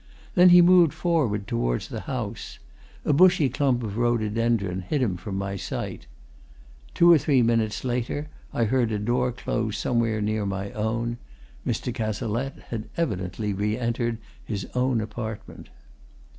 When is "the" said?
1.87-1.99